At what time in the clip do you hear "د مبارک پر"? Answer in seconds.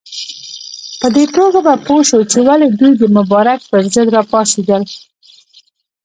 2.97-3.81